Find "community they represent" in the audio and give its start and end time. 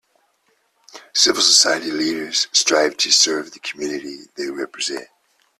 3.59-5.07